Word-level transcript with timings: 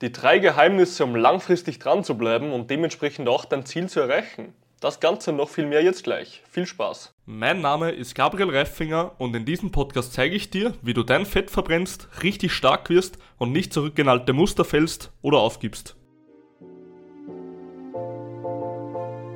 Die 0.00 0.12
drei 0.12 0.38
Geheimnisse, 0.38 1.02
um 1.02 1.16
langfristig 1.16 1.80
dran 1.80 2.04
zu 2.04 2.16
bleiben 2.16 2.52
und 2.52 2.70
dementsprechend 2.70 3.28
auch 3.28 3.44
dein 3.44 3.66
Ziel 3.66 3.88
zu 3.88 3.98
erreichen. 3.98 4.54
Das 4.78 5.00
Ganze 5.00 5.32
noch 5.32 5.48
viel 5.48 5.66
mehr 5.66 5.82
jetzt 5.82 6.04
gleich. 6.04 6.40
Viel 6.48 6.66
Spaß. 6.66 7.12
Mein 7.26 7.60
Name 7.60 7.90
ist 7.90 8.14
Gabriel 8.14 8.48
Reifinger 8.48 9.10
und 9.18 9.34
in 9.34 9.44
diesem 9.44 9.72
Podcast 9.72 10.12
zeige 10.12 10.36
ich 10.36 10.50
dir, 10.50 10.72
wie 10.82 10.94
du 10.94 11.02
dein 11.02 11.26
Fett 11.26 11.50
verbrennst, 11.50 12.06
richtig 12.22 12.52
stark 12.52 12.90
wirst 12.90 13.18
und 13.38 13.50
nicht 13.50 13.72
zurück 13.72 13.98
in 13.98 14.08
alte 14.08 14.32
Muster 14.32 14.64
fällst 14.64 15.10
oder 15.20 15.38
aufgibst. 15.38 15.96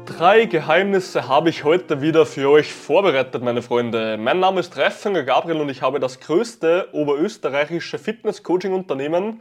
Drei 0.07 0.45
Geheimnisse 0.45 1.27
habe 1.27 1.49
ich 1.49 1.65
heute 1.65 2.03
wieder 2.03 2.25
für 2.25 2.49
euch 2.49 2.73
vorbereitet, 2.73 3.43
meine 3.43 3.63
Freunde. 3.63 4.17
Mein 4.17 4.39
Name 4.39 4.61
ist 4.61 4.77
Reifinger 4.77 5.25
Gabriel 5.25 5.61
und 5.61 5.71
ich 5.71 5.83
habe 5.83 5.99
das 5.99 6.21
größte 6.21 6.91
oberösterreichische 6.93 7.99
Fitness-Coaching-Unternehmen 7.99 9.41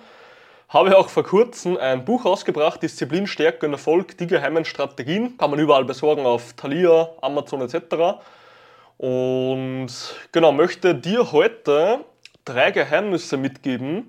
habe 0.72 0.98
auch 0.98 1.10
vor 1.10 1.24
kurzem 1.24 1.78
ein 1.78 2.06
Buch 2.06 2.24
rausgebracht, 2.24 2.82
Disziplin, 2.82 3.28
Stärke 3.28 3.66
und 3.66 3.74
Erfolg, 3.74 4.18
die 4.18 4.26
geheimen 4.26 4.64
Strategien. 4.64 5.38
Kann 5.38 5.52
man 5.52 5.60
überall 5.60 5.84
besorgen 5.84 6.26
auf 6.26 6.54
Thalia, 6.54 7.10
Amazon 7.22 7.62
etc. 7.62 8.22
Und 8.98 9.90
genau, 10.32 10.54
möchte 10.54 10.96
dir 10.96 11.34
heute 11.34 12.06
drei 12.46 12.72
Geheimnisse 12.72 13.36
mitgeben, 13.36 14.08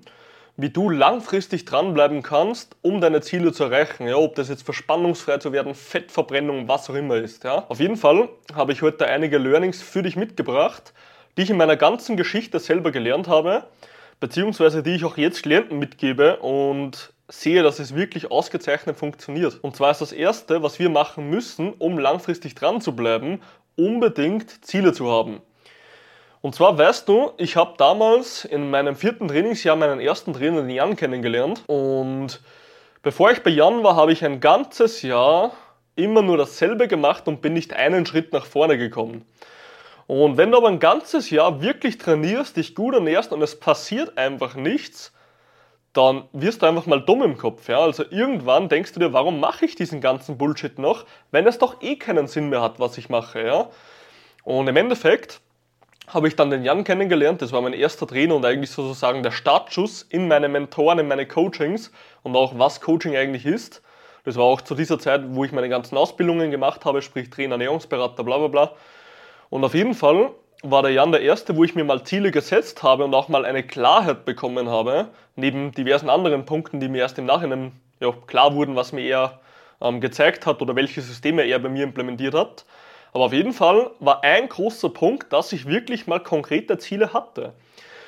wie 0.55 0.69
du 0.69 0.89
langfristig 0.89 1.65
dranbleiben 1.65 2.23
kannst, 2.23 2.77
um 2.81 3.01
deine 3.01 3.19
Ziele 3.19 3.51
zu 3.51 3.65
erreichen. 3.65 4.07
Ja, 4.07 4.15
ob 4.15 4.35
das 4.35 4.47
jetzt 4.47 4.63
verspannungsfrei 4.63 5.39
zu 5.39 5.51
werden, 5.51 5.75
Fettverbrennung, 5.75 6.69
was 6.69 6.89
auch 6.89 6.95
immer 6.95 7.17
ist. 7.17 7.43
Ja. 7.43 7.65
Auf 7.67 7.81
jeden 7.81 7.97
Fall 7.97 8.29
habe 8.55 8.71
ich 8.71 8.81
heute 8.81 9.05
einige 9.07 9.37
Learnings 9.37 9.81
für 9.81 10.01
dich 10.01 10.15
mitgebracht, 10.15 10.93
die 11.35 11.41
ich 11.41 11.49
in 11.49 11.57
meiner 11.57 11.75
ganzen 11.75 12.15
Geschichte 12.15 12.59
selber 12.59 12.91
gelernt 12.91 13.27
habe 13.27 13.65
beziehungsweise 14.23 14.83
die 14.83 14.95
ich 14.95 15.03
auch 15.03 15.17
jetzt 15.17 15.43
Klienten 15.43 15.79
mitgebe 15.79 16.37
und 16.37 17.11
sehe, 17.27 17.61
dass 17.61 17.79
es 17.79 17.93
wirklich 17.93 18.31
ausgezeichnet 18.31 18.95
funktioniert. 18.95 19.61
Und 19.61 19.75
zwar 19.75 19.91
ist 19.91 19.99
das 19.99 20.13
Erste, 20.13 20.63
was 20.63 20.79
wir 20.79 20.89
machen 20.89 21.29
müssen, 21.29 21.73
um 21.73 21.99
langfristig 21.99 22.55
dran 22.55 22.79
zu 22.79 22.95
bleiben, 22.95 23.41
unbedingt 23.75 24.63
Ziele 24.63 24.93
zu 24.93 25.11
haben. 25.11 25.41
Und 26.39 26.55
zwar 26.55 26.77
weißt 26.77 27.05
du, 27.09 27.31
ich 27.35 27.57
habe 27.57 27.73
damals 27.77 28.45
in 28.45 28.69
meinem 28.69 28.95
vierten 28.95 29.27
Trainingsjahr 29.27 29.75
meinen 29.75 29.99
ersten 29.99 30.31
Trainer, 30.31 30.65
Jan, 30.69 30.95
kennengelernt. 30.95 31.61
Und 31.67 32.39
bevor 33.01 33.29
ich 33.29 33.43
bei 33.43 33.49
Jan 33.49 33.83
war, 33.83 33.97
habe 33.97 34.13
ich 34.13 34.23
ein 34.23 34.39
ganzes 34.39 35.01
Jahr 35.01 35.51
immer 35.97 36.21
nur 36.21 36.37
dasselbe 36.37 36.87
gemacht 36.87 37.27
und 37.27 37.41
bin 37.41 37.51
nicht 37.51 37.73
einen 37.73 38.05
Schritt 38.05 38.31
nach 38.31 38.45
vorne 38.45 38.77
gekommen. 38.77 39.25
Und 40.07 40.37
wenn 40.37 40.51
du 40.51 40.57
aber 40.57 40.67
ein 40.67 40.79
ganzes 40.79 41.29
Jahr 41.29 41.61
wirklich 41.61 41.97
trainierst, 41.97 42.57
dich 42.57 42.75
gut 42.75 42.93
ernährst 42.93 43.31
und 43.31 43.41
es 43.41 43.59
passiert 43.59 44.17
einfach 44.17 44.55
nichts, 44.55 45.13
dann 45.93 46.23
wirst 46.33 46.61
du 46.61 46.65
einfach 46.65 46.87
mal 46.87 46.99
dumm 46.99 47.21
im 47.21 47.37
Kopf. 47.37 47.69
Ja? 47.69 47.79
Also 47.79 48.03
irgendwann 48.09 48.67
denkst 48.67 48.93
du 48.93 48.99
dir, 48.99 49.13
warum 49.13 49.39
mache 49.39 49.65
ich 49.65 49.75
diesen 49.75 50.01
ganzen 50.01 50.37
Bullshit 50.37 50.79
noch, 50.79 51.05
wenn 51.31 51.47
es 51.47 51.59
doch 51.59 51.81
eh 51.81 51.95
keinen 51.95 52.27
Sinn 52.27 52.49
mehr 52.49 52.61
hat, 52.61 52.79
was 52.79 52.97
ich 52.97 53.09
mache. 53.09 53.45
Ja? 53.45 53.69
Und 54.43 54.67
im 54.67 54.75
Endeffekt 54.75 55.39
habe 56.07 56.27
ich 56.27 56.35
dann 56.35 56.49
den 56.49 56.63
Jan 56.63 56.83
kennengelernt, 56.83 57.41
das 57.41 57.51
war 57.53 57.61
mein 57.61 57.73
erster 57.73 58.05
Trainer 58.05 58.35
und 58.35 58.45
eigentlich 58.45 58.71
sozusagen 58.71 59.23
der 59.23 59.31
Startschuss 59.31 60.01
in 60.01 60.27
meine 60.27 60.49
Mentoren, 60.49 60.99
in 60.99 61.07
meine 61.07 61.27
Coachings 61.27 61.91
und 62.23 62.35
auch 62.35 62.57
was 62.59 62.81
Coaching 62.81 63.15
eigentlich 63.15 63.45
ist. 63.45 63.81
Das 64.25 64.35
war 64.35 64.43
auch 64.43 64.61
zu 64.61 64.75
dieser 64.75 64.99
Zeit, 64.99 65.21
wo 65.27 65.45
ich 65.45 65.51
meine 65.51 65.69
ganzen 65.69 65.97
Ausbildungen 65.97 66.51
gemacht 66.51 66.85
habe, 66.85 67.01
sprich 67.01 67.29
Trainer, 67.29 67.53
Ernährungsberater, 67.53 68.23
bla 68.23 68.37
bla 68.37 68.47
bla. 68.47 68.71
Und 69.53 69.63
auf 69.63 69.75
jeden 69.75 69.93
Fall 69.93 70.31
war 70.63 70.81
der 70.81 70.93
Jan 70.93 71.11
der 71.11 71.21
Erste, 71.21 71.55
wo 71.55 71.63
ich 71.63 71.75
mir 71.75 71.83
mal 71.83 72.03
Ziele 72.03 72.31
gesetzt 72.31 72.81
habe 72.81 73.03
und 73.03 73.13
auch 73.13 73.27
mal 73.29 73.45
eine 73.45 73.61
Klarheit 73.61 74.25
bekommen 74.25 74.67
habe, 74.67 75.09
neben 75.35 75.71
diversen 75.73 76.09
anderen 76.09 76.43
Punkten, 76.43 76.79
die 76.79 76.89
mir 76.89 77.01
erst 77.01 77.19
im 77.19 77.27
Nachhinein 77.27 77.71
ja, 77.99 78.11
klar 78.25 78.55
wurden, 78.55 78.75
was 78.75 78.93
mir 78.93 79.03
er 79.03 79.41
ähm, 79.79 80.01
gezeigt 80.01 80.47
hat 80.47 80.63
oder 80.63 80.75
welche 80.75 81.03
Systeme 81.03 81.43
er 81.43 81.59
bei 81.59 81.69
mir 81.69 81.83
implementiert 81.83 82.33
hat. 82.33 82.65
Aber 83.13 83.25
auf 83.25 83.33
jeden 83.33 83.53
Fall 83.53 83.91
war 83.99 84.23
ein 84.23 84.49
großer 84.49 84.89
Punkt, 84.89 85.31
dass 85.31 85.53
ich 85.53 85.67
wirklich 85.67 86.07
mal 86.07 86.19
konkrete 86.19 86.79
Ziele 86.79 87.13
hatte. 87.13 87.53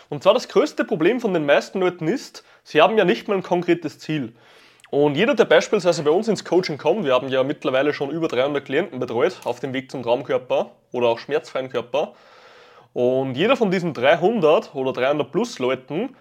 Und 0.09 0.23
zwar 0.23 0.33
das 0.33 0.47
größte 0.47 0.83
Problem 0.83 1.21
von 1.21 1.31
den 1.35 1.45
meisten 1.45 1.79
Leuten 1.79 2.07
ist, 2.07 2.43
sie 2.63 2.81
haben 2.81 2.97
ja 2.97 3.05
nicht 3.05 3.27
mal 3.27 3.35
ein 3.35 3.43
konkretes 3.43 3.99
Ziel. 3.99 4.33
Und 4.89 5.15
jeder, 5.15 5.33
der 5.33 5.45
beispielsweise 5.45 6.03
bei 6.03 6.11
uns 6.11 6.27
ins 6.27 6.45
Coaching 6.45 6.77
kommt, 6.77 7.05
wir 7.05 7.13
haben 7.13 7.29
ja 7.29 7.43
mittlerweile 7.43 7.93
schon 7.93 8.11
über 8.11 8.27
300 8.27 8.63
Klienten 8.63 8.99
betreut 8.99 9.37
auf 9.43 9.59
dem 9.59 9.73
Weg 9.73 9.89
zum 9.89 10.03
Traumkörper 10.03 10.71
oder 10.91 11.07
auch 11.07 11.19
schmerzfreien 11.19 11.69
Körper. 11.69 12.13
Und 12.93 13.35
jeder 13.35 13.57
von 13.57 13.71
diesen 13.71 13.93
300 13.93 14.73
oder 14.75 14.93
300 14.93 15.31
plus 15.31 15.59
Leuten 15.59 16.15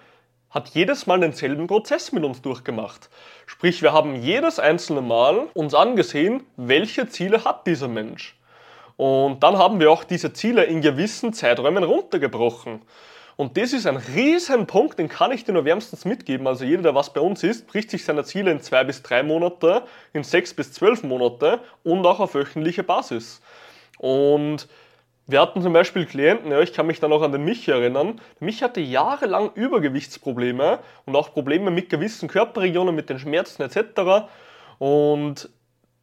hat 0.50 0.68
jedes 0.70 1.06
Mal 1.06 1.20
denselben 1.20 1.66
Prozess 1.66 2.12
mit 2.12 2.24
uns 2.24 2.40
durchgemacht. 2.40 3.10
Sprich, 3.46 3.82
wir 3.82 3.92
haben 3.92 4.16
jedes 4.16 4.58
einzelne 4.58 5.02
Mal 5.02 5.48
uns 5.54 5.74
angesehen, 5.74 6.44
welche 6.56 7.08
Ziele 7.08 7.44
hat 7.44 7.66
dieser 7.66 7.88
Mensch. 7.88 8.36
Und 8.96 9.42
dann 9.42 9.58
haben 9.58 9.80
wir 9.80 9.90
auch 9.90 10.04
diese 10.04 10.32
Ziele 10.32 10.64
in 10.64 10.80
gewissen 10.80 11.32
Zeiträumen 11.32 11.82
runtergebrochen. 11.82 12.82
Und 13.36 13.56
das 13.56 13.72
ist 13.72 13.86
ein 13.86 13.96
Riesenpunkt, 13.96 14.98
den 14.98 15.08
kann 15.08 15.32
ich 15.32 15.44
dir 15.44 15.52
nur 15.52 15.64
wärmstens 15.64 16.04
mitgeben. 16.04 16.46
Also 16.46 16.64
jeder, 16.64 16.82
der 16.82 16.94
was 16.94 17.12
bei 17.12 17.20
uns 17.20 17.42
ist, 17.42 17.66
bricht 17.66 17.90
sich 17.90 18.04
seine 18.04 18.24
Ziele 18.24 18.50
in 18.50 18.60
zwei 18.60 18.84
bis 18.84 19.02
drei 19.02 19.22
Monate, 19.22 19.82
in 20.12 20.22
sechs 20.22 20.54
bis 20.54 20.72
zwölf 20.72 21.02
Monate 21.02 21.60
und 21.82 22.06
auch 22.06 22.20
auf 22.20 22.34
wöchentliche 22.34 22.84
Basis. 22.84 23.40
Und 23.98 24.68
wir 25.26 25.40
hatten 25.40 25.62
zum 25.62 25.72
Beispiel 25.72 26.04
Klienten, 26.04 26.50
ja, 26.50 26.60
ich 26.60 26.74
kann 26.74 26.86
mich 26.86 27.00
da 27.00 27.08
noch 27.08 27.22
an 27.22 27.32
den 27.32 27.44
Michi 27.44 27.70
erinnern. 27.70 28.20
Mich 28.40 28.62
hatte 28.62 28.80
jahrelang 28.80 29.50
Übergewichtsprobleme 29.54 30.80
und 31.06 31.16
auch 31.16 31.32
Probleme 31.32 31.70
mit 31.70 31.88
gewissen 31.88 32.28
Körperregionen, 32.28 32.94
mit 32.94 33.08
den 33.08 33.18
Schmerzen 33.18 33.62
etc. 33.62 34.28
Und 34.78 35.48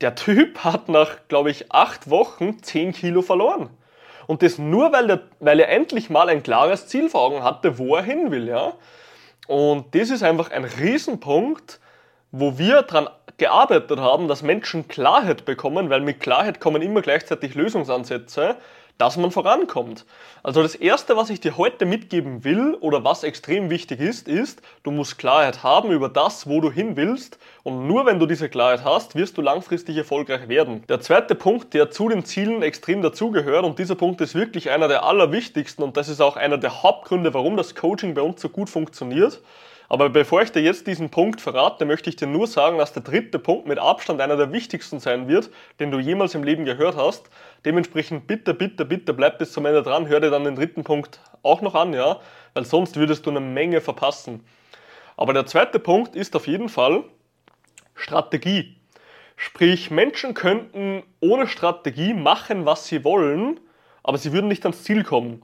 der 0.02 0.16
Typ 0.16 0.64
hat 0.64 0.90
nach, 0.90 1.28
glaube 1.28 1.52
ich, 1.52 1.72
acht 1.72 2.10
Wochen 2.10 2.64
10 2.64 2.94
Kilo 2.94 3.22
verloren. 3.22 3.70
Und 4.32 4.44
das 4.44 4.58
nur, 4.58 4.94
weil, 4.94 5.08
der, 5.08 5.20
weil 5.42 5.60
er 5.60 5.68
endlich 5.68 6.10
mal 6.10 6.30
ein 6.30 6.42
klares 6.42 6.88
Ziel 6.88 7.10
vor 7.10 7.20
Augen 7.20 7.44
hatte, 7.44 7.78
wo 7.78 7.98
er 7.98 8.04
hin 8.04 8.32
will. 8.32 8.48
Ja? 8.48 8.76
Und 9.46 9.94
das 9.94 10.10
ist 10.10 10.24
einfach 10.24 10.52
ein 10.52 10.64
Riesenpunkt, 10.64 11.82
wo 12.32 12.58
wir 12.58 12.84
daran 12.84 13.10
gearbeitet 13.36 14.00
haben, 14.00 14.30
dass 14.30 14.42
Menschen 14.42 14.88
Klarheit 14.88 15.44
bekommen, 15.44 15.90
weil 15.90 16.00
mit 16.00 16.22
Klarheit 16.22 16.62
kommen 16.62 16.82
immer 16.82 17.02
gleichzeitig 17.02 17.56
Lösungsansätze 17.56 18.56
dass 18.98 19.18
man 19.18 19.32
vorankommt. 19.32 20.06
Also 20.44 20.62
das 20.62 20.76
Erste, 20.76 21.18
was 21.18 21.30
ich 21.30 21.40
dir 21.40 21.58
heute 21.58 21.86
mitgeben 21.86 22.44
will 22.44 22.76
oder 22.76 23.04
was 23.04 23.24
extrem 23.24 23.70
wichtig 23.70 24.00
ist, 24.00 24.28
ist, 24.28 24.62
du 24.84 24.92
musst 24.92 25.18
Klarheit 25.18 25.64
haben 25.64 25.92
über 25.92 26.10
das, 26.10 26.48
wo 26.48 26.62
du 26.62 26.72
hin 26.72 26.96
willst 26.96 27.38
und 27.64 27.88
nur 27.88 28.06
wenn 28.06 28.20
du 28.20 28.26
diese 28.26 28.50
Klarheit 28.50 28.84
hast, 28.84 29.16
wirst 29.16 29.38
du 29.38 29.42
langfristig 29.42 29.98
erfolgreich 29.98 30.48
werden. 30.48 30.84
Der 30.88 31.00
zweite 31.00 31.36
Punkt, 31.36 31.74
der 31.74 31.92
zu 31.92 32.10
den 32.10 32.26
Zielen 32.26 32.62
extrem 32.64 33.02
dazugehört 33.02 33.66
und 33.66 33.80
dieser 33.80 33.96
Punkt 33.96 34.22
ist 34.22 34.36
wirklich 34.36 34.70
einer 34.70 34.88
der 34.88 35.04
allerwichtigsten 35.04 35.84
und 35.84 35.98
das 35.98 36.10
ist 36.10 36.22
auch 36.22 36.38
einer 36.38 36.58
der 36.58 36.84
Hauptgründe, 36.84 37.34
warum 37.34 37.58
das 37.58 37.76
Coaching 37.76 38.14
bei 38.14 38.22
uns 38.22 38.42
so 38.42 38.50
gut 38.50 38.70
funktioniert, 38.70 39.42
aber 39.92 40.08
bevor 40.10 40.42
ich 40.42 40.54
dir 40.54 40.62
jetzt 40.62 40.88
diesen 40.88 41.10
Punkt 41.10 41.42
verrate, 41.42 41.84
möchte 41.84 42.10
ich 42.10 42.16
dir 42.16 42.26
nur 42.26 42.48
sagen, 42.48 42.78
dass 42.78 42.94
der 42.94 43.04
dritte 43.04 43.40
Punkt 43.40 43.68
mit 43.68 43.78
Abstand 43.78 44.22
einer 44.22 44.38
der 44.38 44.54
wichtigsten 44.54 45.02
sein 45.02 45.28
wird, 45.28 45.50
den 45.82 45.92
du 45.92 46.00
jemals 46.00 46.34
im 46.34 46.46
Leben 46.46 46.64
gehört 46.64 46.96
hast. 46.96 47.30
Dementsprechend 47.66 48.26
bitte, 48.26 48.54
bitte, 48.54 48.86
bitte 48.86 49.14
bleib 49.14 49.38
bis 49.38 49.52
zum 49.52 49.66
Ende 49.66 49.84
dran, 49.84 50.08
hör 50.08 50.22
dir 50.22 50.30
dann 50.30 50.46
den 50.46 50.56
dritten 50.56 50.86
Punkt 50.86 51.20
auch 51.44 51.62
noch 51.62 51.76
an, 51.76 51.92
ja, 51.92 52.22
weil 52.54 52.64
sonst 52.64 52.96
würdest 52.96 53.26
du 53.26 53.32
eine 53.32 53.42
Menge 53.42 53.82
verpassen. 53.82 54.46
Aber 55.18 55.34
der 55.34 55.46
zweite 55.46 55.78
Punkt 55.78 56.16
ist 56.16 56.38
auf 56.38 56.48
jeden 56.48 56.70
Fall 56.70 57.04
Strategie. 57.94 58.78
Sprich, 59.36 59.92
Menschen 59.92 60.34
könnten 60.34 61.04
ohne 61.20 61.48
Strategie 61.48 62.14
machen, 62.14 62.66
was 62.66 62.88
sie 62.88 63.04
wollen, 63.04 63.60
aber 64.04 64.18
sie 64.18 64.32
würden 64.32 64.48
nicht 64.48 64.64
ans 64.64 64.84
Ziel 64.84 65.04
kommen. 65.04 65.44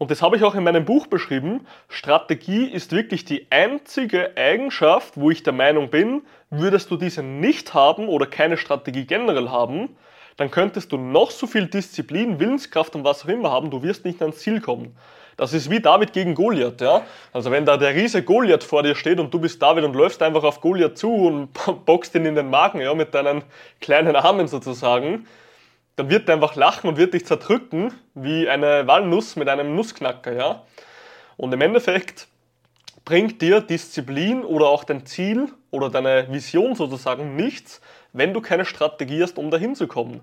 Und 0.00 0.10
das 0.10 0.22
habe 0.22 0.34
ich 0.34 0.44
auch 0.44 0.54
in 0.54 0.64
meinem 0.64 0.86
Buch 0.86 1.08
beschrieben. 1.08 1.66
Strategie 1.90 2.64
ist 2.64 2.90
wirklich 2.90 3.26
die 3.26 3.48
einzige 3.50 4.34
Eigenschaft, 4.34 5.20
wo 5.20 5.30
ich 5.30 5.42
der 5.42 5.52
Meinung 5.52 5.90
bin, 5.90 6.22
würdest 6.48 6.90
du 6.90 6.96
diese 6.96 7.22
nicht 7.22 7.74
haben 7.74 8.08
oder 8.08 8.24
keine 8.24 8.56
Strategie 8.56 9.04
generell 9.04 9.50
haben, 9.50 9.94
dann 10.38 10.50
könntest 10.50 10.92
du 10.92 10.96
noch 10.96 11.30
so 11.30 11.46
viel 11.46 11.66
Disziplin, 11.66 12.40
Willenskraft 12.40 12.96
und 12.96 13.04
was 13.04 13.24
auch 13.24 13.28
immer 13.28 13.50
haben, 13.50 13.70
du 13.70 13.82
wirst 13.82 14.06
nicht 14.06 14.22
ans 14.22 14.38
Ziel 14.38 14.62
kommen. 14.62 14.96
Das 15.36 15.52
ist 15.52 15.70
wie 15.70 15.80
David 15.80 16.14
gegen 16.14 16.34
Goliath, 16.34 16.80
ja. 16.80 17.02
Also 17.34 17.50
wenn 17.50 17.66
da 17.66 17.76
der 17.76 17.94
riese 17.94 18.22
Goliath 18.22 18.64
vor 18.64 18.82
dir 18.82 18.94
steht 18.94 19.20
und 19.20 19.34
du 19.34 19.38
bist 19.38 19.60
David 19.60 19.84
und 19.84 19.94
läufst 19.94 20.22
einfach 20.22 20.44
auf 20.44 20.62
Goliath 20.62 20.96
zu 20.96 21.12
und 21.12 21.50
boxt 21.84 22.14
ihn 22.14 22.24
in 22.24 22.36
den 22.36 22.48
Magen, 22.48 22.80
ja, 22.80 22.94
mit 22.94 23.14
deinen 23.14 23.42
kleinen 23.82 24.16
Armen 24.16 24.48
sozusagen, 24.48 25.26
dann 26.00 26.08
wird 26.08 26.30
er 26.30 26.36
einfach 26.36 26.56
lachen 26.56 26.88
und 26.88 26.96
wird 26.96 27.12
dich 27.12 27.26
zerdrücken, 27.26 27.92
wie 28.14 28.48
eine 28.48 28.86
Walnuss 28.86 29.36
mit 29.36 29.50
einem 29.50 29.76
Nussknacker, 29.76 30.32
ja. 30.32 30.62
Und 31.36 31.52
im 31.52 31.60
Endeffekt 31.60 32.26
bringt 33.04 33.42
dir 33.42 33.60
Disziplin 33.60 34.42
oder 34.42 34.68
auch 34.68 34.84
dein 34.84 35.04
Ziel 35.04 35.48
oder 35.70 35.90
deine 35.90 36.32
Vision 36.32 36.74
sozusagen 36.74 37.36
nichts, 37.36 37.82
wenn 38.14 38.32
du 38.32 38.40
keine 38.40 38.64
Strategie 38.64 39.22
hast, 39.22 39.36
um 39.36 39.50
dahin 39.50 39.74
zu 39.74 39.88
kommen. 39.88 40.22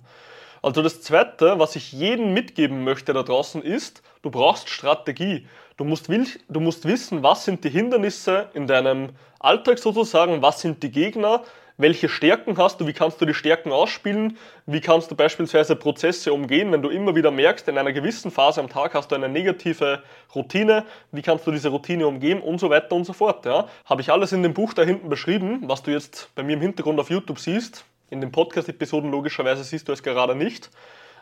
Also 0.63 0.81
das 0.81 1.03
Zweite, 1.03 1.59
was 1.59 1.75
ich 1.75 1.91
jedem 1.91 2.33
mitgeben 2.33 2.83
möchte 2.83 3.13
da 3.13 3.21
draußen 3.21 3.61
ist, 3.61 4.01
du 4.23 4.31
brauchst 4.31 4.69
Strategie. 4.69 5.47
Du 5.77 5.83
musst, 5.83 6.09
du 6.09 6.59
musst 6.59 6.87
wissen, 6.87 7.21
was 7.21 7.45
sind 7.45 7.63
die 7.63 7.69
Hindernisse 7.69 8.49
in 8.55 8.65
deinem 8.65 9.09
Alltag 9.39 9.77
sozusagen, 9.77 10.41
was 10.41 10.59
sind 10.59 10.81
die 10.81 10.89
Gegner, 10.89 11.43
welche 11.77 12.09
Stärken 12.09 12.57
hast 12.57 12.81
du, 12.81 12.87
wie 12.87 12.93
kannst 12.93 13.21
du 13.21 13.25
die 13.25 13.33
Stärken 13.33 13.71
ausspielen, 13.71 14.37
wie 14.65 14.81
kannst 14.81 15.11
du 15.11 15.15
beispielsweise 15.15 15.75
Prozesse 15.75 16.33
umgehen, 16.33 16.71
wenn 16.71 16.81
du 16.81 16.89
immer 16.89 17.15
wieder 17.15 17.31
merkst, 17.31 17.67
in 17.67 17.77
einer 17.77 17.93
gewissen 17.93 18.31
Phase 18.31 18.59
am 18.59 18.69
Tag 18.69 18.95
hast 18.95 19.11
du 19.11 19.15
eine 19.15 19.29
negative 19.29 20.01
Routine, 20.33 20.85
wie 21.11 21.21
kannst 21.21 21.45
du 21.45 21.51
diese 21.51 21.69
Routine 21.69 22.07
umgehen 22.07 22.41
und 22.41 22.59
so 22.59 22.69
weiter 22.69 22.95
und 22.95 23.05
so 23.05 23.13
fort. 23.13 23.45
Ja. 23.45 23.67
Habe 23.85 24.01
ich 24.01 24.11
alles 24.11 24.31
in 24.31 24.43
dem 24.43 24.53
Buch 24.53 24.73
da 24.73 24.83
hinten 24.83 25.09
beschrieben, 25.09 25.61
was 25.63 25.83
du 25.83 25.91
jetzt 25.91 26.29
bei 26.35 26.43
mir 26.43 26.53
im 26.53 26.61
Hintergrund 26.61 26.99
auf 26.99 27.09
YouTube 27.09 27.39
siehst. 27.39 27.85
In 28.09 28.21
den 28.21 28.31
Podcast-Episoden 28.31 29.11
logischerweise 29.11 29.63
siehst 29.63 29.87
du 29.87 29.91
es 29.91 30.01
gerade 30.01 30.33
nicht. 30.33 30.71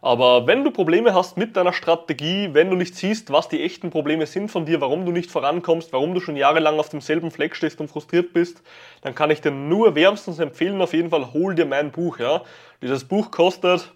Aber 0.01 0.45
wenn 0.45 0.63
du 0.63 0.71
Probleme 0.71 1.13
hast 1.13 1.37
mit 1.37 1.55
deiner 1.57 1.73
Strategie, 1.73 2.49
wenn 2.53 2.69
du 2.69 2.75
nicht 2.75 2.95
siehst, 2.95 3.31
was 3.31 3.49
die 3.49 3.63
echten 3.63 3.89
Probleme 3.89 4.25
sind 4.25 4.51
von 4.51 4.65
dir, 4.65 4.81
warum 4.81 5.05
du 5.05 5.11
nicht 5.11 5.31
vorankommst, 5.31 5.93
warum 5.93 6.13
du 6.13 6.19
schon 6.19 6.35
jahrelang 6.35 6.79
auf 6.79 6.89
demselben 6.89 7.31
Fleck 7.31 7.55
stehst 7.55 7.79
und 7.79 7.87
frustriert 7.87 8.33
bist, 8.33 8.61
dann 9.01 9.15
kann 9.15 9.31
ich 9.31 9.41
dir 9.41 9.51
nur 9.51 9.95
wärmstens 9.95 10.39
empfehlen, 10.39 10.81
auf 10.81 10.93
jeden 10.93 11.09
Fall 11.09 11.33
hol 11.33 11.55
dir 11.55 11.65
mein 11.65 11.91
Buch. 11.91 12.19
Ja? 12.19 12.43
Dieses 12.81 13.05
Buch 13.05 13.31
kostet 13.31 13.91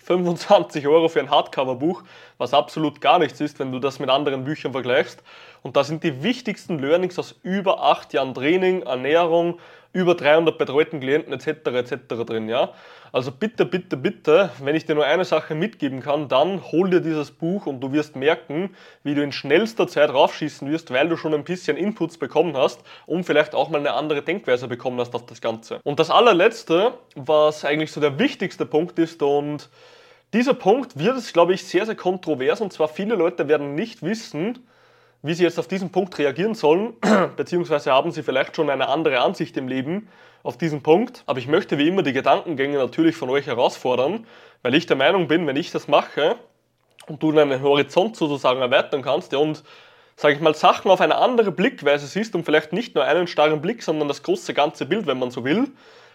25 0.00 0.86
Euro 0.86 1.08
für 1.08 1.20
ein 1.20 1.30
Hardcover-Buch, 1.30 2.02
was 2.38 2.54
absolut 2.54 3.00
gar 3.00 3.18
nichts 3.18 3.40
ist, 3.40 3.58
wenn 3.58 3.72
du 3.72 3.78
das 3.78 3.98
mit 3.98 4.08
anderen 4.08 4.44
Büchern 4.44 4.72
vergleichst. 4.72 5.22
Und 5.62 5.76
da 5.76 5.84
sind 5.84 6.04
die 6.04 6.22
wichtigsten 6.22 6.78
Learnings 6.78 7.18
aus 7.18 7.34
über 7.42 7.82
acht 7.82 8.12
Jahren 8.12 8.32
Training, 8.32 8.82
Ernährung, 8.82 9.58
über 9.92 10.14
300 10.14 10.58
betreuten 10.58 11.00
Klienten 11.00 11.32
etc. 11.32 11.48
etc. 11.66 12.24
drin. 12.26 12.48
Ja? 12.48 12.72
Also 13.12 13.32
bitte, 13.32 13.64
bitte, 13.64 13.96
bitte, 13.96 14.50
wenn 14.62 14.74
ich 14.74 14.84
dir 14.84 14.94
nur 14.94 15.06
eine 15.06 15.24
Sache 15.24 15.54
mitgeben 15.54 16.00
kann, 16.00 16.28
dann 16.28 16.62
hol 16.70 16.90
dir 16.90 17.00
dieses 17.00 17.30
Buch 17.30 17.66
und 17.66 17.80
du 17.80 17.92
wirst 17.92 18.16
merken, 18.16 18.74
wie 19.02 19.14
du 19.14 19.22
in 19.22 19.32
schnellster 19.32 19.88
Zeit 19.88 20.10
raufschießen 20.10 20.70
wirst, 20.70 20.92
weil 20.92 21.08
du 21.08 21.16
schon 21.16 21.32
ein 21.32 21.44
bisschen 21.44 21.76
Inputs 21.76 22.18
bekommen 22.18 22.56
hast 22.56 22.80
und 23.06 23.24
vielleicht 23.24 23.54
auch 23.54 23.70
mal 23.70 23.78
eine 23.78 23.94
andere 23.94 24.22
Denkweise 24.22 24.68
bekommen 24.68 25.00
hast 25.00 25.14
auf 25.14 25.24
das 25.24 25.40
Ganze. 25.40 25.80
Und 25.84 25.98
das 25.98 26.10
allerletzte, 26.10 26.94
was 27.14 27.64
eigentlich 27.64 27.92
so 27.92 28.00
der 28.00 28.18
wichtigste 28.18 28.66
Punkt 28.66 28.98
ist 28.98 29.22
und 29.22 29.70
dieser 30.34 30.52
Punkt 30.52 30.98
wird 30.98 31.16
es, 31.16 31.32
glaube 31.32 31.54
ich, 31.54 31.64
sehr, 31.64 31.86
sehr 31.86 31.96
kontrovers 31.96 32.60
und 32.60 32.72
zwar 32.72 32.88
viele 32.88 33.14
Leute 33.14 33.48
werden 33.48 33.74
nicht 33.74 34.02
wissen, 34.02 34.58
wie 35.22 35.34
sie 35.34 35.42
jetzt 35.42 35.58
auf 35.58 35.68
diesen 35.68 35.90
Punkt 35.90 36.16
reagieren 36.18 36.54
sollen, 36.54 36.94
beziehungsweise 37.36 37.92
haben 37.92 38.10
sie 38.10 38.22
vielleicht 38.22 38.56
schon 38.56 38.70
eine 38.70 38.88
andere 38.88 39.20
Ansicht 39.20 39.56
im 39.56 39.68
Leben 39.68 40.08
auf 40.42 40.56
diesen 40.56 40.82
Punkt. 40.82 41.22
Aber 41.26 41.38
ich 41.38 41.48
möchte 41.48 41.78
wie 41.78 41.88
immer 41.88 42.02
die 42.02 42.12
Gedankengänge 42.12 42.78
natürlich 42.78 43.16
von 43.16 43.28
euch 43.30 43.46
herausfordern, 43.46 44.26
weil 44.62 44.74
ich 44.74 44.86
der 44.86 44.96
Meinung 44.96 45.28
bin, 45.28 45.46
wenn 45.46 45.56
ich 45.56 45.70
das 45.70 45.88
mache 45.88 46.36
und 47.08 47.22
du 47.22 47.32
deinen 47.32 47.62
Horizont 47.62 48.16
sozusagen 48.16 48.60
erweitern 48.60 49.02
kannst 49.02 49.34
und 49.34 49.64
sage 50.16 50.34
ich 50.34 50.40
mal, 50.40 50.54
Sachen 50.54 50.90
auf 50.90 51.00
eine 51.00 51.16
andere 51.16 51.52
Blickweise 51.52 52.06
siehst 52.06 52.34
und 52.34 52.44
vielleicht 52.44 52.72
nicht 52.72 52.94
nur 52.94 53.04
einen 53.04 53.28
starren 53.28 53.60
Blick, 53.60 53.82
sondern 53.82 54.08
das 54.08 54.22
große 54.22 54.52
ganze 54.52 54.84
Bild, 54.86 55.06
wenn 55.06 55.18
man 55.18 55.30
so 55.30 55.44
will, 55.44 55.68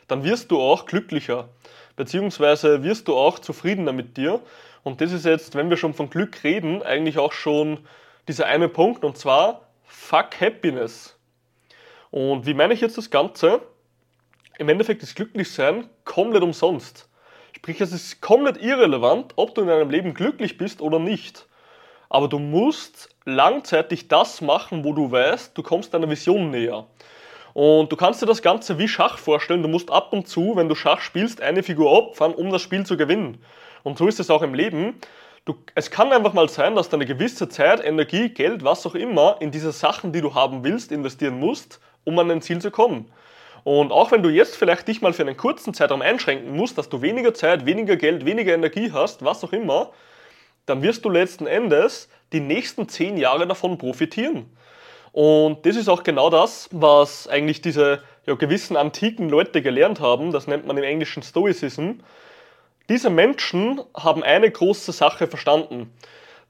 dann 0.08 0.24
wirst 0.26 0.52
du 0.52 0.60
auch 0.60 0.86
glücklicher, 0.86 1.48
beziehungsweise 1.96 2.84
wirst 2.84 3.08
du 3.08 3.16
auch 3.16 3.40
zufriedener 3.40 3.94
mit 3.94 4.18
dir. 4.18 4.42
Und 4.84 5.00
das 5.00 5.14
ist 5.14 5.26
jetzt, 5.26 5.56
wenn 5.56 5.70
wir 5.70 5.78
schon 5.78 5.94
von 5.94 6.10
Glück 6.10 6.44
reden, 6.44 6.84
eigentlich 6.84 7.18
auch 7.18 7.32
schon 7.32 7.80
dieser 8.28 8.46
eine 8.46 8.70
Punkt 8.70 9.04
und 9.04 9.18
zwar 9.18 9.70
Fuck 9.86 10.40
Happiness. 10.40 11.18
Und 12.12 12.46
wie 12.46 12.54
meine 12.54 12.74
ich 12.74 12.82
jetzt 12.82 12.98
das 12.98 13.10
Ganze? 13.10 13.62
Im 14.60 14.70
Endeffekt 14.70 15.04
ist 15.04 15.16
Glücklichsein 15.16 15.90
komplett 16.06 16.44
umsonst. 16.44 17.10
Sprich, 17.56 17.82
es 17.82 17.92
ist 17.92 18.22
komplett 18.22 18.62
irrelevant, 18.62 19.34
ob 19.36 19.56
du 19.56 19.62
in 19.62 19.68
deinem 19.68 19.90
Leben 19.90 20.14
glücklich 20.14 20.58
bist 20.58 20.82
oder 20.82 21.00
nicht. 21.00 21.48
Aber 22.10 22.28
du 22.28 22.38
musst 22.38 23.10
langzeitig 23.26 24.08
das 24.08 24.42
machen, 24.42 24.84
wo 24.84 24.94
du 24.94 25.12
weißt, 25.12 25.58
du 25.58 25.64
kommst 25.64 25.94
deiner 25.94 26.10
Vision 26.10 26.52
näher. 26.52 26.86
Und 27.54 27.92
du 27.92 27.96
kannst 27.96 28.22
dir 28.22 28.26
das 28.26 28.42
Ganze 28.42 28.78
wie 28.80 28.88
Schach 28.88 29.18
vorstellen. 29.18 29.62
Du 29.62 29.70
musst 29.70 29.92
ab 29.92 30.12
und 30.12 30.28
zu, 30.28 30.56
wenn 30.56 30.70
du 30.70 30.76
Schach 30.76 31.02
spielst, 31.02 31.42
eine 31.42 31.64
Figur 31.64 31.92
opfern, 31.92 32.34
um 32.34 32.52
das 32.52 32.62
Spiel 32.62 32.86
zu 32.86 32.98
gewinnen. 32.98 33.44
Und 33.84 33.98
so 33.98 34.08
ist 34.08 34.20
es 34.20 34.30
auch 34.30 34.42
im 34.42 34.54
Leben. 34.54 35.00
Du, 35.46 35.56
es 35.76 35.92
kann 35.92 36.14
einfach 36.14 36.34
mal 36.34 36.48
sein, 36.48 36.76
dass 36.76 36.90
du 36.90 36.96
eine 36.96 37.06
gewisse 37.06 37.50
Zeit, 37.50 37.84
Energie, 37.84 38.30
Geld, 38.30 38.64
was 38.64 38.86
auch 38.86 38.96
immer 38.96 39.38
in 39.42 39.52
diese 39.52 39.74
Sachen, 39.74 40.14
die 40.14 40.22
du 40.22 40.34
haben 40.36 40.64
willst, 40.64 40.92
investieren 40.92 41.38
musst, 41.38 41.82
um 42.06 42.18
an 42.18 42.30
dein 42.30 42.42
Ziel 42.42 42.60
zu 42.62 42.72
kommen. 42.72 43.12
Und 43.66 43.92
auch 43.92 44.12
wenn 44.12 44.24
du 44.24 44.30
jetzt 44.30 44.56
vielleicht 44.56 44.88
dich 44.88 45.02
mal 45.02 45.12
für 45.14 45.24
einen 45.24 45.36
kurzen 45.36 45.74
Zeitraum 45.74 46.02
einschränken 46.02 46.56
musst, 46.56 46.78
dass 46.78 46.88
du 46.88 47.02
weniger 47.02 47.34
Zeit, 47.34 47.66
weniger 47.66 47.98
Geld, 47.98 48.26
weniger 48.26 48.54
Energie 48.54 48.92
hast, 48.94 49.24
was 49.26 49.44
auch 49.44 49.52
immer, 49.52 49.92
dann 50.66 50.82
wirst 50.82 51.04
du 51.04 51.10
letzten 51.10 51.46
Endes 51.46 52.10
die 52.32 52.40
nächsten 52.40 52.88
zehn 52.88 53.18
Jahre 53.18 53.46
davon 53.46 53.78
profitieren. 53.78 54.46
Und 55.12 55.66
das 55.66 55.76
ist 55.76 55.90
auch 55.90 56.04
genau 56.04 56.30
das, 56.30 56.70
was 56.72 57.28
eigentlich 57.28 57.62
diese 57.62 58.02
ja, 58.26 58.36
gewissen 58.36 58.78
antiken 58.78 59.30
Leute 59.30 59.62
gelernt 59.62 60.00
haben. 60.00 60.32
Das 60.32 60.48
nennt 60.48 60.66
man 60.66 60.78
im 60.78 60.84
Englischen 60.84 61.22
Stoicism. 61.22 62.00
Diese 62.90 63.10
Menschen 63.10 63.80
haben 63.96 64.24
eine 64.24 64.52
große 64.52 64.92
Sache 64.92 65.28
verstanden, 65.28 65.94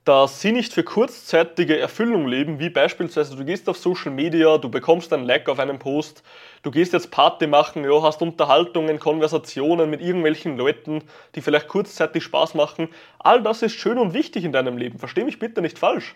dass 0.03 0.41
sie 0.41 0.51
nicht 0.51 0.74
für 0.74 0.81
kurzzeitige 0.81 1.77
Erfüllung 1.77 2.27
leben, 2.27 2.59
wie 2.59 2.71
beispielsweise 2.71 3.35
du 3.35 3.45
gehst 3.45 3.69
auf 3.69 3.77
Social 3.77 4.12
Media, 4.12 4.57
du 4.57 4.68
bekommst 4.68 5.13
ein 5.13 5.25
Like 5.25 5.47
auf 5.47 5.59
einen 5.59 5.77
Post, 5.77 6.24
du 6.63 6.71
gehst 6.71 6.91
jetzt 6.91 7.12
Party 7.12 7.45
machen, 7.45 7.83
ja, 7.83 8.01
hast 8.01 8.24
Unterhaltungen, 8.24 8.97
Konversationen 8.97 9.91
mit 9.91 10.01
irgendwelchen 10.01 10.57
Leuten, 10.57 11.03
die 11.35 11.41
vielleicht 11.41 11.68
kurzzeitig 11.68 12.24
Spaß 12.24 12.56
machen. 12.56 12.89
All 13.19 13.44
das 13.44 13.62
ist 13.62 13.74
schön 13.74 14.00
und 14.00 14.15
wichtig 14.15 14.44
in 14.44 14.51
deinem 14.51 14.75
Leben, 14.75 14.97
versteh 14.97 15.24
mich 15.24 15.38
bitte 15.38 15.62
nicht 15.62 15.77
falsch. 15.77 16.15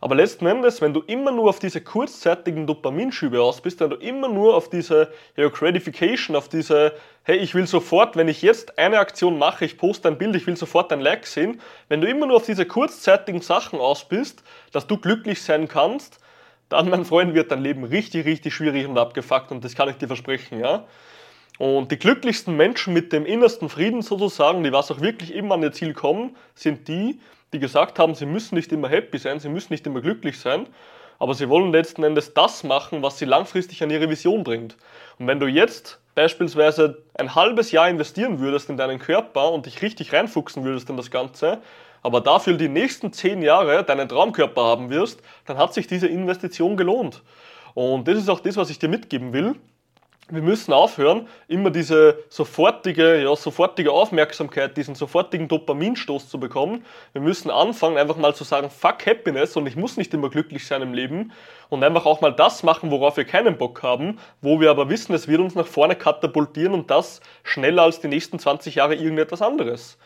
Aber 0.00 0.14
letzten 0.14 0.46
Endes, 0.46 0.80
wenn 0.80 0.94
du 0.94 1.00
immer 1.00 1.32
nur 1.32 1.48
auf 1.48 1.58
diese 1.58 1.80
kurzzeitigen 1.80 2.66
Dopaminschübe 2.66 3.42
aus 3.42 3.60
bist, 3.60 3.80
wenn 3.80 3.90
du 3.90 3.96
immer 3.96 4.28
nur 4.28 4.54
auf 4.56 4.70
diese 4.70 5.12
ja, 5.36 5.48
Gratification, 5.48 6.36
auf 6.36 6.48
diese, 6.48 6.92
hey, 7.24 7.38
ich 7.38 7.54
will 7.54 7.66
sofort, 7.66 8.16
wenn 8.16 8.28
ich 8.28 8.42
jetzt 8.42 8.78
eine 8.78 8.98
Aktion 8.98 9.38
mache, 9.38 9.64
ich 9.64 9.76
poste 9.76 10.08
ein 10.08 10.18
Bild, 10.18 10.36
ich 10.36 10.46
will 10.46 10.56
sofort 10.56 10.92
ein 10.92 11.00
Like 11.00 11.26
sehen, 11.26 11.60
wenn 11.88 12.00
du 12.00 12.06
immer 12.06 12.26
nur 12.26 12.36
auf 12.36 12.46
diese 12.46 12.64
kurzzeitigen 12.64 13.40
Sachen 13.40 13.80
aus 13.80 14.04
bist, 14.04 14.42
dass 14.72 14.86
du 14.86 14.98
glücklich 14.98 15.42
sein 15.42 15.66
kannst, 15.66 16.20
dann, 16.68 16.90
mein 16.90 17.04
Freund, 17.04 17.34
wird 17.34 17.50
dein 17.50 17.62
Leben 17.62 17.84
richtig, 17.84 18.26
richtig 18.26 18.54
schwierig 18.54 18.86
und 18.86 18.98
abgefuckt 18.98 19.50
und 19.50 19.64
das 19.64 19.74
kann 19.74 19.88
ich 19.88 19.96
dir 19.96 20.06
versprechen, 20.06 20.60
ja. 20.60 20.84
Und 21.58 21.90
die 21.90 21.98
glücklichsten 21.98 22.56
Menschen 22.56 22.94
mit 22.94 23.12
dem 23.12 23.26
innersten 23.26 23.68
Frieden 23.68 24.00
sozusagen, 24.00 24.62
die 24.62 24.70
was 24.70 24.92
auch 24.92 25.00
wirklich 25.00 25.34
immer 25.34 25.56
an 25.56 25.62
ihr 25.62 25.72
Ziel 25.72 25.92
kommen, 25.92 26.36
sind 26.54 26.86
die, 26.86 27.18
die 27.52 27.58
gesagt 27.58 27.98
haben, 27.98 28.14
sie 28.14 28.26
müssen 28.26 28.54
nicht 28.54 28.72
immer 28.72 28.88
happy 28.88 29.18
sein, 29.18 29.40
sie 29.40 29.48
müssen 29.48 29.72
nicht 29.72 29.86
immer 29.86 30.00
glücklich 30.00 30.38
sein, 30.38 30.66
aber 31.18 31.34
sie 31.34 31.48
wollen 31.48 31.72
letzten 31.72 32.04
Endes 32.04 32.34
das 32.34 32.62
machen, 32.64 33.02
was 33.02 33.18
sie 33.18 33.24
langfristig 33.24 33.82
an 33.82 33.90
ihre 33.90 34.08
Vision 34.08 34.44
bringt. 34.44 34.76
Und 35.18 35.26
wenn 35.26 35.40
du 35.40 35.46
jetzt 35.46 36.00
beispielsweise 36.14 37.02
ein 37.14 37.34
halbes 37.34 37.72
Jahr 37.72 37.88
investieren 37.88 38.38
würdest 38.40 38.70
in 38.70 38.76
deinen 38.76 38.98
Körper 38.98 39.50
und 39.52 39.66
dich 39.66 39.82
richtig 39.82 40.12
reinfuchsen 40.12 40.64
würdest 40.64 40.90
in 40.90 40.96
das 40.96 41.10
Ganze, 41.10 41.58
aber 42.02 42.20
dafür 42.20 42.54
die 42.54 42.68
nächsten 42.68 43.12
zehn 43.12 43.42
Jahre 43.42 43.82
deinen 43.84 44.08
Traumkörper 44.08 44.62
haben 44.62 44.90
wirst, 44.90 45.20
dann 45.46 45.58
hat 45.58 45.74
sich 45.74 45.86
diese 45.86 46.06
Investition 46.06 46.76
gelohnt. 46.76 47.22
Und 47.74 48.06
das 48.06 48.18
ist 48.18 48.28
auch 48.28 48.40
das, 48.40 48.56
was 48.56 48.70
ich 48.70 48.78
dir 48.78 48.88
mitgeben 48.88 49.32
will 49.32 49.56
wir 50.30 50.42
müssen 50.42 50.72
aufhören, 50.72 51.26
immer 51.48 51.70
diese 51.70 52.18
sofortige, 52.28 53.22
ja, 53.22 53.34
sofortige 53.34 53.92
Aufmerksamkeit, 53.92 54.76
diesen 54.76 54.94
sofortigen 54.94 55.48
Dopaminstoß 55.48 56.28
zu 56.28 56.38
bekommen. 56.38 56.84
Wir 57.12 57.22
müssen 57.22 57.50
anfangen, 57.50 57.96
einfach 57.96 58.16
mal 58.16 58.34
zu 58.34 58.44
sagen, 58.44 58.70
fuck 58.70 59.06
Happiness 59.06 59.56
und 59.56 59.66
ich 59.66 59.76
muss 59.76 59.96
nicht 59.96 60.12
immer 60.12 60.28
glücklich 60.28 60.66
sein 60.66 60.82
im 60.82 60.92
Leben 60.92 61.32
und 61.70 61.82
einfach 61.82 62.04
auch 62.04 62.20
mal 62.20 62.32
das 62.32 62.62
machen, 62.62 62.90
worauf 62.90 63.16
wir 63.16 63.24
keinen 63.24 63.56
Bock 63.56 63.82
haben, 63.82 64.18
wo 64.42 64.60
wir 64.60 64.70
aber 64.70 64.90
wissen, 64.90 65.14
es 65.14 65.28
wird 65.28 65.40
uns 65.40 65.54
nach 65.54 65.66
vorne 65.66 65.96
katapultieren 65.96 66.74
und 66.74 66.90
das 66.90 67.20
schneller 67.42 67.82
als 67.82 68.00
die 68.00 68.08
nächsten 68.08 68.38
20 68.38 68.74
Jahre 68.74 68.94
irgendetwas 68.94 69.40
anderes. 69.40 69.98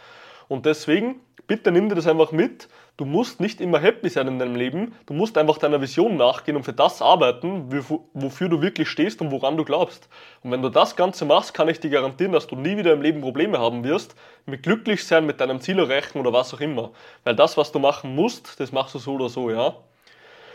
Und 0.48 0.66
deswegen, 0.66 1.20
bitte 1.46 1.72
nimm 1.72 1.88
dir 1.88 1.94
das 1.94 2.06
einfach 2.06 2.32
mit. 2.32 2.68
Du 2.96 3.04
musst 3.06 3.40
nicht 3.40 3.60
immer 3.60 3.78
happy 3.78 4.08
sein 4.10 4.28
in 4.28 4.38
deinem 4.38 4.54
Leben. 4.54 4.94
Du 5.06 5.14
musst 5.14 5.38
einfach 5.38 5.58
deiner 5.58 5.80
Vision 5.80 6.16
nachgehen 6.16 6.56
und 6.56 6.64
für 6.64 6.72
das 6.72 7.00
arbeiten, 7.00 7.70
wofür 8.12 8.48
du 8.48 8.60
wirklich 8.60 8.88
stehst 8.88 9.20
und 9.20 9.30
woran 9.30 9.56
du 9.56 9.64
glaubst. 9.64 10.08
Und 10.42 10.50
wenn 10.50 10.62
du 10.62 10.68
das 10.68 10.94
Ganze 10.94 11.24
machst, 11.24 11.54
kann 11.54 11.68
ich 11.68 11.80
dir 11.80 11.90
garantieren, 11.90 12.32
dass 12.32 12.46
du 12.46 12.56
nie 12.56 12.76
wieder 12.76 12.92
im 12.92 13.02
Leben 13.02 13.22
Probleme 13.22 13.58
haben 13.58 13.82
wirst, 13.84 14.14
mit 14.44 14.62
glücklich 14.62 15.06
sein, 15.06 15.26
mit 15.26 15.40
deinem 15.40 15.60
Ziel 15.60 15.78
erreichen 15.78 16.18
oder 16.18 16.32
was 16.32 16.52
auch 16.52 16.60
immer. 16.60 16.90
Weil 17.24 17.34
das, 17.34 17.56
was 17.56 17.72
du 17.72 17.78
machen 17.78 18.14
musst, 18.14 18.60
das 18.60 18.72
machst 18.72 18.94
du 18.94 18.98
so 18.98 19.14
oder 19.14 19.28
so, 19.28 19.50
ja. 19.50 19.74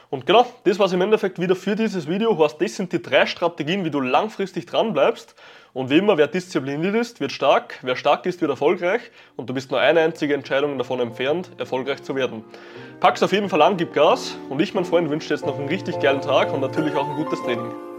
Und 0.09 0.25
genau, 0.25 0.45
das 0.63 0.79
war 0.79 0.85
es 0.85 0.93
im 0.93 1.01
Endeffekt 1.01 1.39
wieder 1.39 1.55
für 1.55 1.75
dieses 1.75 2.07
Video. 2.07 2.33
Das 2.33 2.75
sind 2.75 2.93
die 2.93 3.01
drei 3.01 3.25
Strategien, 3.25 3.83
wie 3.83 3.91
du 3.91 3.99
langfristig 3.99 4.65
dran 4.65 4.93
bleibst. 4.93 5.35
Und 5.73 5.89
wie 5.89 5.97
immer, 5.97 6.17
wer 6.17 6.27
diszipliniert 6.27 6.95
ist, 6.95 7.19
wird 7.19 7.31
stark. 7.33 7.79
Wer 7.81 7.95
stark 7.97 8.25
ist, 8.25 8.39
wird 8.39 8.49
erfolgreich. 8.49 9.01
Und 9.35 9.49
du 9.49 9.53
bist 9.53 9.69
nur 9.69 9.81
eine 9.81 9.99
einzige 9.99 10.33
Entscheidung 10.33 10.77
davon 10.77 11.01
entfernt, 11.01 11.51
erfolgreich 11.57 12.01
zu 12.03 12.15
werden. 12.15 12.43
Pack's 13.01 13.21
auf 13.21 13.33
jeden 13.33 13.49
Fall 13.49 13.61
an, 13.61 13.75
gib 13.75 13.93
Gas. 13.93 14.37
Und 14.49 14.61
ich, 14.61 14.73
mein 14.73 14.85
Freund, 14.85 15.09
wünsche 15.09 15.27
dir 15.27 15.35
jetzt 15.35 15.45
noch 15.45 15.59
einen 15.59 15.67
richtig 15.67 15.99
geilen 15.99 16.21
Tag 16.21 16.53
und 16.53 16.61
natürlich 16.61 16.95
auch 16.95 17.07
ein 17.09 17.15
gutes 17.15 17.41
Training. 17.43 17.96